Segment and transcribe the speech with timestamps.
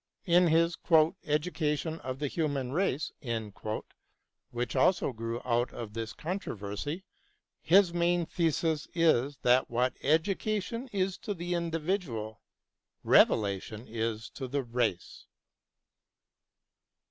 [0.25, 0.77] In his"
[1.25, 3.11] Education of the Human Race,"
[4.49, 7.03] which also grew out of this controversy,
[7.61, 12.41] his main thesis is that what education is to the individual,
[13.03, 15.27] revelation is to the race.